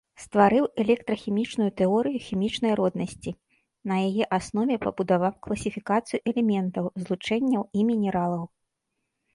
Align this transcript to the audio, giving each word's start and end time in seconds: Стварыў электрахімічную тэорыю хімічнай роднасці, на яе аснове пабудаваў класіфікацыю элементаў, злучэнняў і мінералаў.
Стварыў 0.23 0.65
электрахімічную 0.83 1.67
тэорыю 1.81 2.17
хімічнай 2.27 2.73
роднасці, 2.79 3.35
на 3.93 4.01
яе 4.09 4.23
аснове 4.39 4.75
пабудаваў 4.87 5.33
класіфікацыю 5.45 6.19
элементаў, 6.35 6.93
злучэнняў 7.05 7.63
і 7.77 7.89
мінералаў. 7.93 8.45